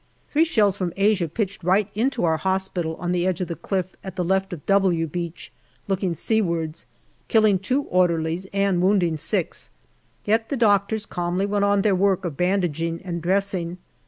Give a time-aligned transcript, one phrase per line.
[0.31, 3.95] Three shells from Asia pitched right into our hospital on the edge of the cliff
[4.03, 5.51] on the left of" W" Beach
[5.87, 6.87] looking seawards,
[7.27, 9.69] killing two orderlies and wounding six,
[10.25, 13.77] yet the doctors calmly went on with their work of bandaging and dressing.